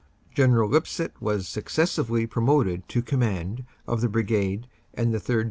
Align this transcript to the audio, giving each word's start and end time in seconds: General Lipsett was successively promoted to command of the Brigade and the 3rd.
General 0.33 0.67
Lipsett 0.67 1.13
was 1.21 1.47
successively 1.47 2.25
promoted 2.25 2.89
to 2.89 3.03
command 3.03 3.65
of 3.85 4.01
the 4.01 4.09
Brigade 4.09 4.67
and 4.95 5.13
the 5.13 5.19
3rd. 5.19 5.39